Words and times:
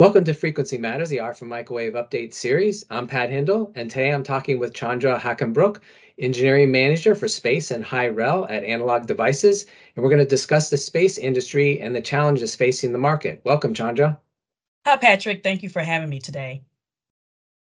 Welcome 0.00 0.22
to 0.26 0.32
Frequency 0.32 0.78
Matters, 0.78 1.08
the 1.08 1.16
RF 1.16 1.40
and 1.40 1.50
Microwave 1.50 1.94
Update 1.94 2.32
series. 2.32 2.84
I'm 2.88 3.08
Pat 3.08 3.30
Hindle, 3.30 3.72
and 3.74 3.90
today 3.90 4.12
I'm 4.12 4.22
talking 4.22 4.60
with 4.60 4.72
Chandra 4.72 5.18
Hackenbrook, 5.18 5.80
Engineering 6.20 6.70
Manager 6.70 7.16
for 7.16 7.26
Space 7.26 7.72
and 7.72 7.84
High 7.84 8.06
Rel 8.06 8.46
at 8.48 8.62
Analog 8.62 9.08
Devices, 9.08 9.66
and 9.96 10.04
we're 10.04 10.08
going 10.08 10.22
to 10.22 10.24
discuss 10.24 10.70
the 10.70 10.76
space 10.76 11.18
industry 11.18 11.80
and 11.80 11.96
the 11.96 12.00
challenges 12.00 12.54
facing 12.54 12.92
the 12.92 12.98
market. 12.98 13.40
Welcome, 13.44 13.74
Chandra. 13.74 14.16
Hi, 14.86 14.96
Patrick. 14.98 15.42
Thank 15.42 15.64
you 15.64 15.68
for 15.68 15.82
having 15.82 16.10
me 16.10 16.20
today. 16.20 16.62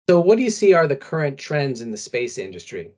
So, 0.08 0.18
what 0.18 0.38
do 0.38 0.44
you 0.44 0.50
see 0.50 0.72
are 0.72 0.88
the 0.88 0.96
current 0.96 1.36
trends 1.36 1.82
in 1.82 1.90
the 1.90 1.98
space 1.98 2.38
industry? 2.38 2.92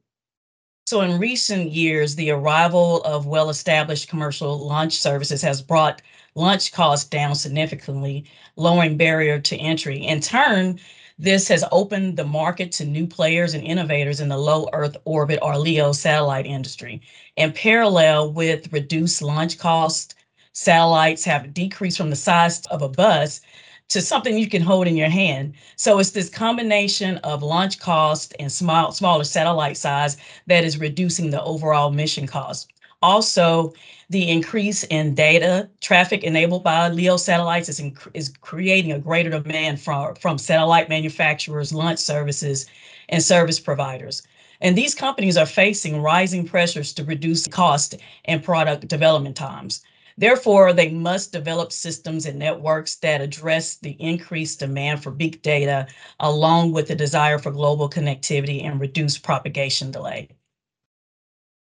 So, 0.87 1.01
in 1.01 1.18
recent 1.18 1.73
years, 1.73 2.15
the 2.15 2.30
arrival 2.30 3.02
of 3.02 3.27
well 3.27 3.51
established 3.51 4.09
commercial 4.09 4.56
launch 4.56 5.01
services 5.01 5.43
has 5.43 5.60
brought 5.60 6.01
launch 6.36 6.70
costs 6.72 7.08
down 7.08 7.34
significantly, 7.34 8.24
lowering 8.56 8.96
barrier 8.96 9.40
to 9.40 9.56
entry. 9.56 9.98
In 10.06 10.20
turn, 10.20 10.78
this 11.18 11.48
has 11.48 11.64
opened 11.72 12.16
the 12.16 12.24
market 12.24 12.70
to 12.72 12.84
new 12.84 13.06
players 13.06 13.54
and 13.54 13.64
innovators 13.64 14.20
in 14.20 14.28
the 14.28 14.36
low 14.36 14.68
Earth 14.72 14.96
orbit 15.06 15.38
or 15.42 15.59
LEO 15.59 15.92
satellite 15.92 16.46
industry. 16.46 17.00
In 17.36 17.52
parallel 17.52 18.32
with 18.32 18.72
reduced 18.72 19.22
launch 19.22 19.59
costs, 19.59 20.14
satellites 20.52 21.24
have 21.24 21.54
decreased 21.54 21.96
from 21.96 22.10
the 22.10 22.16
size 22.16 22.64
of 22.66 22.82
a 22.82 22.88
bus 22.88 23.40
to 23.88 24.00
something 24.02 24.37
you 24.37 24.48
can 24.48 24.62
hold 24.62 24.87
in 24.87 24.96
your 24.96 25.09
hand. 25.09 25.54
So 25.76 25.98
it's 25.98 26.10
this 26.10 26.28
combination 26.28 27.18
of 27.18 27.42
launch 27.42 27.78
cost 27.78 28.34
and 28.38 28.50
small, 28.52 28.92
smaller 28.92 29.24
satellite 29.24 29.76
size 29.76 30.16
that 30.48 30.64
is 30.64 30.78
reducing 30.78 31.30
the 31.30 31.42
overall 31.42 31.90
mission 31.90 32.26
cost. 32.26 32.73
Also, 33.02 33.73
the 34.09 34.30
increase 34.30 34.85
in 34.85 35.15
data 35.15 35.69
traffic 35.80 36.25
enabled 36.25 36.65
by 36.65 36.89
LEO 36.89 37.16
satellites 37.16 37.69
is, 37.69 37.80
is 38.15 38.33
creating 38.41 38.93
a 38.93 38.99
greater 38.99 39.30
demand 39.30 39.80
from, 39.80 40.15
from 40.15 40.39
satellite 40.39 40.89
manufacturers, 40.89 41.74
launch 41.74 41.99
services, 41.99 42.67
and 43.09 43.23
service 43.23 43.61
providers. 43.61 44.23
And 44.61 44.77
these 44.77 44.95
companies 44.95 45.37
are 45.37 45.47
facing 45.47 46.01
rising 46.01 46.47
pressures 46.47 46.95
to 46.95 47.05
reduce 47.05 47.47
cost 47.47 47.97
and 48.24 48.43
product 48.43 48.89
development 48.89 49.37
times. 49.37 49.83
Therefore, 50.19 50.73
they 50.73 50.89
must 50.91 51.33
develop 51.33 51.73
systems 51.73 52.24
and 52.24 52.39
networks 52.39 52.97
that 52.97 53.21
address 53.21 53.77
the 53.77 53.93
increased 54.01 54.61
demand 54.61 55.02
for 55.02 55.11
big 55.11 55.43
data, 55.43 55.87
along 56.21 56.73
with 56.73 56.89
the 56.89 56.95
desire 56.95 57.39
for 57.39 57.51
global 57.51 57.91
connectivity 57.91 58.65
and 58.65 58.80
reduce 58.80 59.19
propagation 59.19 59.91
delay. 59.91 60.30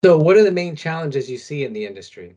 So, 0.05 0.17
what 0.19 0.37
are 0.37 0.45
the 0.45 0.53
main 0.53 0.77
challenges 0.77 1.31
you 1.31 1.39
see 1.39 1.65
in 1.65 1.73
the 1.73 1.87
industry? 1.87 2.37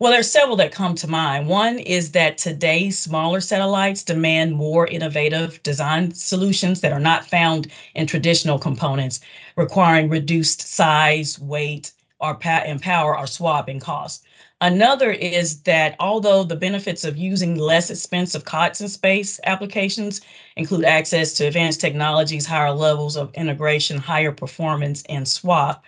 Well, 0.00 0.12
there's 0.12 0.30
several 0.30 0.56
that 0.56 0.70
come 0.72 0.94
to 0.96 1.08
mind. 1.08 1.48
One 1.48 1.78
is 1.80 2.12
that 2.12 2.38
today's 2.38 2.98
smaller 2.98 3.40
satellites 3.40 4.04
demand 4.04 4.54
more 4.54 4.86
innovative 4.86 5.60
design 5.64 6.14
solutions 6.14 6.80
that 6.82 6.92
are 6.92 7.00
not 7.00 7.26
found 7.26 7.68
in 7.96 8.06
traditional 8.06 8.58
components, 8.60 9.20
requiring 9.56 10.08
reduced 10.08 10.60
size, 10.62 11.38
weight, 11.40 11.92
or 12.20 12.38
and 12.44 12.80
power 12.80 13.18
or 13.18 13.26
swapping 13.26 13.80
costs. 13.80 14.24
Another 14.60 15.12
is 15.12 15.62
that 15.62 15.94
although 16.00 16.42
the 16.42 16.56
benefits 16.56 17.04
of 17.04 17.16
using 17.16 17.56
less 17.56 17.90
expensive 17.90 18.44
COTS 18.44 18.80
in 18.80 18.88
space 18.88 19.38
applications 19.44 20.20
include 20.56 20.84
access 20.84 21.32
to 21.34 21.46
advanced 21.46 21.80
technologies, 21.80 22.46
higher 22.46 22.72
levels 22.72 23.16
of 23.16 23.32
integration, 23.34 23.98
higher 23.98 24.32
performance, 24.32 25.04
and 25.08 25.28
swap, 25.28 25.84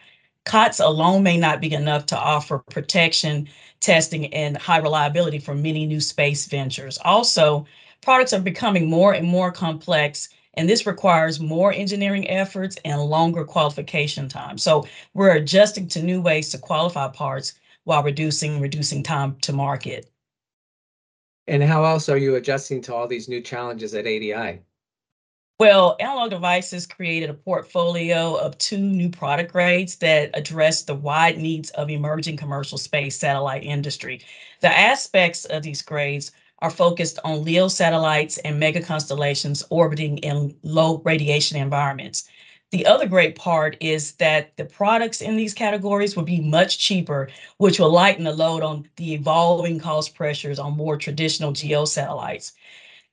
COTS 0.50 0.80
alone 0.80 1.22
may 1.22 1.36
not 1.36 1.60
be 1.60 1.72
enough 1.72 2.06
to 2.06 2.18
offer 2.18 2.58
protection, 2.58 3.48
testing, 3.78 4.34
and 4.34 4.56
high 4.56 4.78
reliability 4.78 5.38
for 5.38 5.55
many 5.55 5.86
new 5.86 6.00
space 6.00 6.46
ventures. 6.46 6.98
Also, 7.05 7.64
products 8.00 8.33
are 8.33 8.40
becoming 8.40 8.90
more 8.90 9.12
and 9.12 9.28
more 9.28 9.52
complex 9.52 10.28
and 10.55 10.68
this 10.68 10.86
requires 10.86 11.39
more 11.39 11.72
engineering 11.72 12.28
efforts 12.28 12.77
and 12.84 13.00
longer 13.00 13.44
qualification 13.44 14.28
time. 14.28 14.58
So 14.58 14.89
we're 15.14 15.36
adjusting 15.36 15.86
to 15.86 16.02
new 16.02 16.20
ways 16.20 16.48
to 16.50 16.58
qualify 16.58 17.06
parts 17.06 17.55
while 17.84 18.02
reducing 18.02 18.60
reducing 18.60 19.05
time 19.05 19.36
to 19.42 19.52
market. 19.52 20.10
And 21.46 21.62
how 21.62 21.84
else 21.84 22.08
are 22.08 22.18
you 22.18 22.34
adjusting 22.34 22.83
to 22.83 22.94
all 22.94 23.06
these 23.06 23.28
new 23.28 23.40
challenges 23.40 23.94
at 23.94 24.05
ADI? 24.05 24.62
Well, 25.60 25.94
Analog 26.00 26.30
Devices 26.30 26.88
created 26.88 27.30
a 27.30 27.34
portfolio 27.34 28.34
of 28.34 28.58
two 28.58 28.78
new 28.78 29.08
product 29.10 29.52
grades 29.52 29.94
that 29.98 30.30
address 30.34 30.82
the 30.82 30.96
wide 30.96 31.38
needs 31.38 31.70
of 31.70 31.88
emerging 31.88 32.36
commercial 32.38 32.78
space 32.78 33.16
satellite 33.16 33.62
industry. 33.62 34.22
The 34.60 34.76
aspects 34.76 35.44
of 35.44 35.62
these 35.62 35.82
grades 35.82 36.32
are 36.60 36.70
focused 36.70 37.20
on 37.24 37.44
LEO 37.44 37.68
satellites 37.68 38.38
and 38.38 38.58
mega 38.58 38.80
constellations 38.82 39.62
orbiting 39.70 40.18
in 40.18 40.56
low 40.64 41.00
radiation 41.04 41.58
environments. 41.58 42.28
The 42.72 42.86
other 42.86 43.06
great 43.06 43.36
part 43.36 43.77
is 43.80 44.14
that 44.14 44.56
the 44.56 44.64
products 44.64 45.20
in 45.20 45.36
these 45.36 45.54
categories 45.54 46.16
will 46.16 46.24
be 46.24 46.40
much 46.40 46.78
cheaper, 46.80 47.28
which 47.58 47.78
will 47.78 47.92
lighten 47.92 48.24
the 48.24 48.32
load 48.32 48.64
on 48.64 48.88
the 48.96 49.14
evolving 49.14 49.78
cost 49.78 50.14
pressures 50.16 50.58
on 50.58 50.77
more 50.77 50.96
traditional 50.96 51.52
geo 51.52 51.84
satellites. 51.84 52.52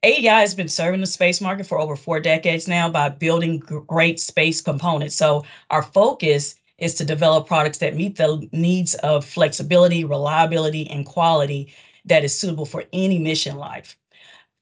ADI 0.03 0.27
has 0.27 0.53
been 0.53 0.69
serving 0.69 1.01
the 1.01 1.07
space 1.07 1.41
market 1.41 1.65
for 1.65 1.79
over 1.79 1.95
four 1.95 2.19
decades 2.19 2.67
now 2.67 2.89
by 2.89 3.09
building 3.09 3.57
great 3.59 4.19
space 4.19 4.61
components. 4.61 5.15
So 5.15 5.43
our 5.71 5.81
focus 5.81 6.55
is 6.77 6.93
to 6.95 7.05
develop 7.05 7.47
products 7.47 7.79
that 7.79 7.95
meet 7.95 8.15
the 8.15 8.47
needs 8.51 8.93
of 8.95 9.25
flexibility, 9.25 10.03
reliability, 10.03 10.87
and 10.91 11.05
quality 11.05 11.73
that 12.05 12.23
is 12.23 12.37
suitable 12.37 12.65
for 12.65 12.83
any 12.93 13.17
mission 13.17 13.57
life. 13.57 13.97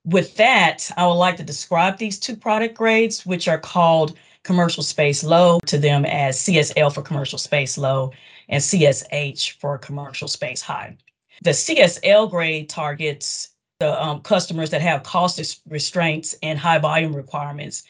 With 0.06 0.36
that, 0.38 0.90
I 0.96 1.06
would 1.06 1.14
like 1.14 1.36
to 1.38 1.44
describe 1.44 1.98
these 1.98 2.18
two 2.18 2.38
product 2.38 2.76
grades, 2.76 3.26
which 3.26 3.48
are 3.50 3.58
called 3.58 4.18
commercial 4.44 4.84
space 4.84 5.24
low 5.24 5.60
to 5.66 5.78
them 5.78 6.06
as 6.06 6.38
CSL 6.38 6.94
for 6.94 7.02
commercial 7.02 7.40
space 7.40 7.78
low 7.78 8.14
and 8.48 8.62
CSH 8.62 9.60
for 9.60 9.78
commercial 9.80 10.28
space 10.28 10.62
high. 10.62 10.96
The 11.42 11.50
CSL 11.50 12.30
grade 12.30 12.70
targets 12.70 13.55
the 13.80 14.02
um, 14.02 14.22
customers 14.22 14.70
that 14.70 14.82
have 14.82 15.04
cost 15.04 15.62
restraints 15.68 16.36
and 16.42 16.58
high 16.58 16.80
volume 16.80 17.16
requirements. 17.16 17.84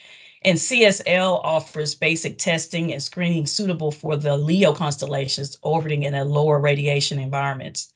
And 0.44 0.58
CSL 0.58 1.42
offers 1.44 1.96
basic 1.96 2.38
testing 2.38 2.94
and 2.94 3.02
screening 3.02 3.46
suitable 3.46 3.92
for 3.92 4.16
the 4.16 4.38
LEO 4.38 4.74
constellations 4.74 5.58
orbiting 5.62 6.04
in 6.04 6.14
a 6.16 6.26
lower 6.26 6.60
radiation 6.60 7.20
environment. 7.20 7.88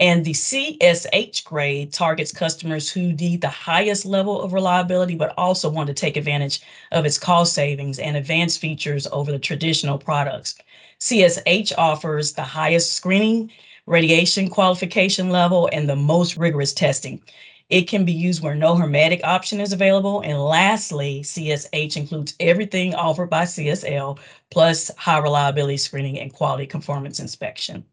And 0.00 0.24
the 0.24 0.32
CSH 0.32 1.44
grade 1.44 1.92
targets 1.92 2.32
customers 2.32 2.88
who 2.90 3.12
need 3.14 3.40
the 3.40 3.48
highest 3.48 4.06
level 4.06 4.40
of 4.40 4.52
reliability, 4.52 5.16
but 5.16 5.34
also 5.36 5.68
want 5.68 5.88
to 5.88 5.94
take 5.94 6.16
advantage 6.16 6.60
of 6.92 7.04
its 7.04 7.18
cost 7.18 7.52
savings 7.52 7.98
and 7.98 8.16
advanced 8.16 8.60
features 8.60 9.06
over 9.12 9.32
the 9.32 9.38
traditional 9.40 9.98
products. 9.98 10.54
CSH 11.00 11.72
offers 11.76 12.32
the 12.32 12.42
highest 12.42 12.92
screening, 12.92 13.50
radiation 13.88 14.48
qualification 14.48 15.30
level, 15.30 15.68
and 15.72 15.88
the 15.88 15.96
most 15.96 16.36
rigorous 16.36 16.72
testing. 16.72 17.22
It 17.70 17.82
can 17.82 18.04
be 18.04 18.12
used 18.12 18.42
where 18.42 18.54
no 18.54 18.76
hermetic 18.76 19.20
option 19.24 19.60
is 19.60 19.72
available. 19.72 20.20
And 20.20 20.38
lastly, 20.38 21.20
CSH 21.22 21.96
includes 21.96 22.34
everything 22.40 22.94
offered 22.94 23.28
by 23.28 23.44
CSL, 23.44 24.18
plus 24.50 24.90
high 24.96 25.18
reliability 25.18 25.76
screening 25.76 26.18
and 26.18 26.32
quality 26.32 26.66
conformance 26.66 27.20
inspection. 27.20 27.84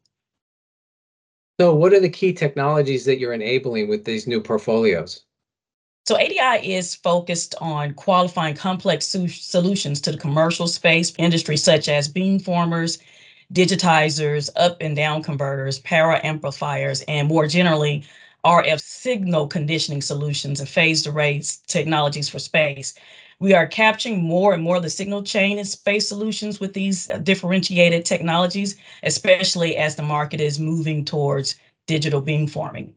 So, 1.59 1.73
what 1.73 1.93
are 1.93 1.99
the 1.99 2.09
key 2.09 2.33
technologies 2.33 3.05
that 3.05 3.19
you're 3.19 3.33
enabling 3.33 3.87
with 3.87 4.03
these 4.05 4.27
new 4.27 4.41
portfolios? 4.41 5.23
So, 6.05 6.17
ADI 6.17 6.73
is 6.73 6.95
focused 6.95 7.55
on 7.59 7.93
qualifying 7.93 8.55
complex 8.55 9.07
solutions 9.07 9.99
to 10.01 10.11
the 10.11 10.17
commercial 10.17 10.67
space 10.67 11.13
industry, 11.17 11.57
such 11.57 11.89
as 11.89 12.11
beamformers, 12.11 12.99
digitizers, 13.53 14.49
up 14.55 14.77
and 14.81 14.95
down 14.95 15.23
converters, 15.23 15.79
power 15.79 16.19
amplifiers, 16.25 17.01
and 17.07 17.27
more 17.27 17.47
generally, 17.47 18.03
RF 18.45 18.79
signal 18.79 19.47
conditioning 19.47 20.01
solutions 20.01 20.59
and 20.59 20.69
phased 20.69 21.07
arrays 21.07 21.57
technologies 21.67 22.29
for 22.29 22.39
space. 22.39 22.93
We 23.39 23.53
are 23.53 23.67
capturing 23.67 24.23
more 24.23 24.53
and 24.53 24.63
more 24.63 24.77
of 24.77 24.83
the 24.83 24.89
signal 24.89 25.23
chain 25.23 25.59
in 25.59 25.65
space 25.65 26.07
solutions 26.07 26.59
with 26.59 26.73
these 26.73 27.09
uh, 27.09 27.17
differentiated 27.17 28.05
technologies, 28.05 28.77
especially 29.03 29.75
as 29.77 29.95
the 29.95 30.03
market 30.03 30.39
is 30.39 30.59
moving 30.59 31.03
towards 31.03 31.55
digital 31.87 32.21
beamforming. 32.21 32.93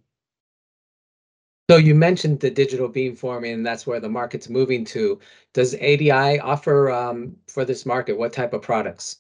So 1.70 1.76
you 1.76 1.94
mentioned 1.94 2.40
the 2.40 2.50
digital 2.50 2.88
beamforming, 2.88 3.52
and 3.52 3.66
that's 3.66 3.86
where 3.86 4.00
the 4.00 4.08
market's 4.08 4.48
moving 4.48 4.84
to. 4.86 5.18
Does 5.52 5.74
ADI 5.74 6.40
offer 6.40 6.90
um, 6.90 7.36
for 7.46 7.64
this 7.64 7.84
market? 7.84 8.16
What 8.16 8.32
type 8.32 8.54
of 8.54 8.62
products? 8.62 9.18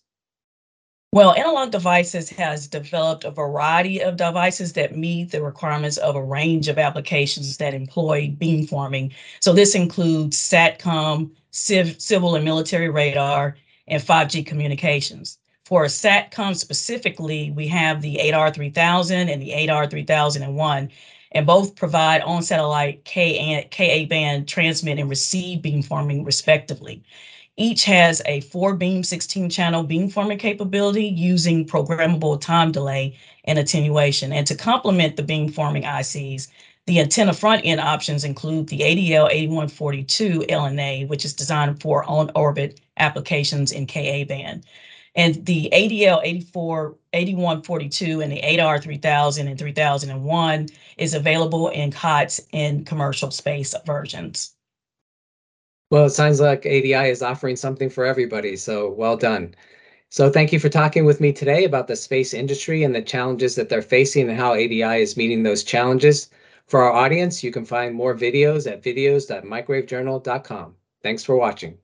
Well, 1.12 1.32
Analog 1.34 1.70
Devices 1.70 2.28
has 2.30 2.66
developed 2.66 3.24
a 3.24 3.30
variety 3.30 4.00
of 4.02 4.16
devices 4.16 4.74
that 4.74 4.94
meet 4.96 5.30
the 5.30 5.42
requirements 5.42 5.96
of 5.96 6.16
a 6.16 6.22
range 6.22 6.68
of 6.68 6.78
applications 6.78 7.56
that 7.56 7.72
employ 7.72 8.28
beamforming. 8.38 9.14
So 9.40 9.54
this 9.54 9.74
includes 9.74 10.36
SATCOM, 10.36 11.30
civ- 11.50 12.00
civil 12.00 12.34
and 12.36 12.44
military 12.44 12.90
radar, 12.90 13.56
and 13.86 14.02
5G 14.02 14.44
communications. 14.44 15.38
For 15.64 15.84
SATCOM 15.86 16.54
specifically, 16.56 17.52
we 17.52 17.66
have 17.68 18.02
the 18.02 18.18
ADAR3000 18.22 19.32
and 19.32 19.40
the 19.42 19.50
ADAR3001. 19.52 20.90
and 21.32 21.46
both 21.46 21.74
provide 21.74 22.20
on-satellite 22.22 23.04
Ka 23.04 24.06
band 24.08 24.48
transmit 24.48 24.98
and 24.98 25.08
receive 25.10 25.60
beamforming 25.60 26.24
respectively. 26.26 27.02
Each 27.60 27.84
has 27.86 28.22
a 28.24 28.40
four 28.42 28.76
beam 28.76 29.02
16 29.02 29.50
channel 29.50 29.84
beamforming 29.84 30.38
capability 30.38 31.06
using 31.06 31.66
programmable 31.66 32.40
time 32.40 32.70
delay 32.70 33.18
and 33.46 33.58
attenuation. 33.58 34.32
And 34.32 34.46
to 34.46 34.54
complement 34.54 35.16
the 35.16 35.24
beamforming 35.24 35.82
ICs, 35.82 36.46
the 36.86 37.00
antenna 37.00 37.32
front 37.34 37.62
end 37.64 37.80
options 37.80 38.22
include 38.22 38.68
the 38.68 38.78
ADL 38.78 39.28
8142 39.28 40.44
LNA, 40.48 41.08
which 41.08 41.24
is 41.24 41.34
designed 41.34 41.82
for 41.82 42.04
on 42.04 42.30
orbit 42.36 42.80
applications 42.96 43.72
in 43.72 43.88
Ka 43.88 44.24
band. 44.24 44.64
And 45.16 45.44
the 45.44 45.68
ADL 45.72 46.20
84, 46.22 46.94
8142 47.12 48.20
and 48.20 48.30
the 48.30 48.38
ADAR 48.38 48.80
3000 48.80 49.48
and 49.48 49.58
3001 49.58 50.68
is 50.96 51.12
available 51.12 51.70
in 51.70 51.90
COTS 51.90 52.40
in 52.52 52.84
commercial 52.84 53.32
space 53.32 53.74
versions. 53.84 54.54
Well, 55.90 56.06
it 56.06 56.10
sounds 56.10 56.40
like 56.40 56.64
ADI 56.64 57.10
is 57.10 57.22
offering 57.22 57.56
something 57.56 57.90
for 57.90 58.06
everybody, 58.06 58.56
so 58.56 58.90
well 58.90 59.16
done. 59.18 59.54
So 60.10 60.30
thank 60.30 60.52
you 60.52 60.60
for 60.60 60.68
talking 60.70 61.04
with 61.04 61.20
me 61.20 61.32
today 61.32 61.64
about 61.64 61.88
the 61.88 61.96
space 61.96 62.34
industry 62.34 62.84
and 62.84 62.94
the 62.94 63.02
challenges 63.02 63.54
that 63.56 63.68
they're 63.68 63.82
facing 63.82 64.28
and 64.30 64.38
how 64.38 64.54
ADI 64.54 65.02
is 65.02 65.16
meeting 65.16 65.42
those 65.42 65.64
challenges. 65.64 66.30
For 66.66 66.82
our 66.82 66.92
audience, 66.92 67.44
you 67.44 67.52
can 67.52 67.64
find 67.66 67.94
more 67.94 68.14
videos 68.14 68.70
at 68.70 68.82
videos.microwavejournal.com. 68.82 70.74
Thanks 71.02 71.24
for 71.24 71.36
watching. 71.36 71.78